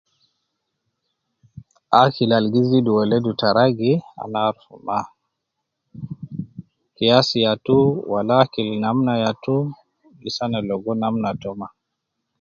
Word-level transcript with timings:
Akil 2.01 2.31
al 2.39 2.45
gi 2.53 2.61
zidu 2.69 2.91
weledu 2.97 3.31
ta 3.39 3.49
ragi, 3.57 3.93
ana 4.21 4.39
arufu 4.47 4.73
mma. 4.79 4.97
Kiyasi 6.95 7.37
yatu 7.45 7.77
wala 8.11 8.33
akil 8.43 8.65
yatu, 8.65 8.69
wala 8.79 8.83
namna 8.85 9.13
yatu, 9.23 9.55
lisa 10.21 10.43
ana 10.45 10.57
arufu 10.59 11.49
mma. 11.53 11.67